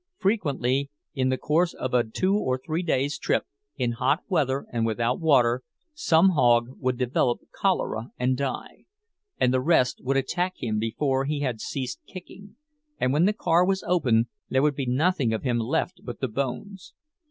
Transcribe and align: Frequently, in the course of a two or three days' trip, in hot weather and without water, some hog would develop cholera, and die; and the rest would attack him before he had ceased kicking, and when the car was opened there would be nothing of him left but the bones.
Frequently, 0.17 0.89
in 1.13 1.29
the 1.29 1.37
course 1.37 1.75
of 1.75 1.93
a 1.93 2.03
two 2.03 2.35
or 2.35 2.57
three 2.57 2.81
days' 2.81 3.19
trip, 3.19 3.43
in 3.77 3.91
hot 3.91 4.21
weather 4.27 4.65
and 4.71 4.83
without 4.83 5.19
water, 5.19 5.61
some 5.93 6.29
hog 6.29 6.69
would 6.79 6.97
develop 6.97 7.41
cholera, 7.51 8.07
and 8.17 8.35
die; 8.35 8.85
and 9.39 9.53
the 9.53 9.61
rest 9.61 10.01
would 10.03 10.17
attack 10.17 10.53
him 10.57 10.79
before 10.79 11.25
he 11.25 11.41
had 11.41 11.61
ceased 11.61 11.99
kicking, 12.11 12.55
and 12.99 13.13
when 13.13 13.25
the 13.25 13.31
car 13.31 13.63
was 13.63 13.83
opened 13.85 14.25
there 14.49 14.63
would 14.63 14.75
be 14.75 14.87
nothing 14.87 15.33
of 15.33 15.43
him 15.43 15.59
left 15.59 16.01
but 16.03 16.19
the 16.19 16.27
bones. 16.27 16.95